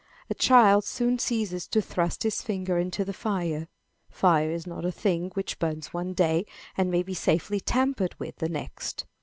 A 0.31 0.33
child 0.33 0.83
soon 0.83 1.19
ceases 1.19 1.67
to 1.67 1.79
thrust 1.79 2.23
his 2.23 2.41
finger 2.41 2.79
into 2.79 3.05
the 3.05 3.13
fire. 3.13 3.67
Fire 4.09 4.49
is 4.49 4.65
not 4.65 4.83
a 4.83 4.91
thing 4.91 5.29
which 5.35 5.59
burns 5.59 5.93
one 5.93 6.13
day, 6.13 6.47
and 6.75 6.89
may 6.89 7.03
be 7.03 7.13
safely 7.13 7.59
tampered 7.59 8.19
with 8.19 8.37
the 8.37 8.49
next. 8.49 9.05